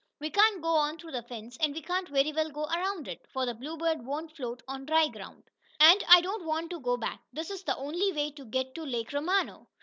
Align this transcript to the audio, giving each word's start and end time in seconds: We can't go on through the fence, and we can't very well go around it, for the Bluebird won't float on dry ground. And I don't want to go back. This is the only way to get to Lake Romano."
We 0.19 0.31
can't 0.31 0.63
go 0.63 0.77
on 0.77 0.97
through 0.97 1.11
the 1.11 1.21
fence, 1.21 1.57
and 1.61 1.75
we 1.75 1.81
can't 1.83 2.09
very 2.09 2.31
well 2.31 2.49
go 2.49 2.63
around 2.63 3.07
it, 3.07 3.21
for 3.31 3.45
the 3.45 3.53
Bluebird 3.53 4.03
won't 4.03 4.35
float 4.35 4.63
on 4.67 4.87
dry 4.87 5.09
ground. 5.09 5.43
And 5.79 6.03
I 6.09 6.21
don't 6.21 6.43
want 6.47 6.71
to 6.71 6.79
go 6.79 6.97
back. 6.97 7.21
This 7.31 7.51
is 7.51 7.63
the 7.65 7.77
only 7.77 8.11
way 8.11 8.31
to 8.31 8.45
get 8.45 8.73
to 8.73 8.83
Lake 8.83 9.13
Romano." 9.13 9.67